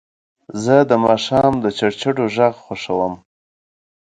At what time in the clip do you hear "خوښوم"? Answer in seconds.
2.63-3.13